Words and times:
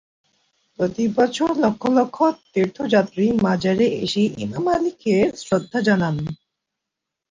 প্রতি 0.79 1.05
বছর 1.17 1.49
লক্ষ 1.63 1.83
লক্ষ 1.97 2.17
তীর্থযাত্রী 2.53 3.25
মাজারে 3.45 3.85
এসে 4.03 4.23
ইমাম 4.37 4.65
আলীকে 4.75 5.15
শ্রদ্ধা 5.41 5.79
জানান। 5.87 6.15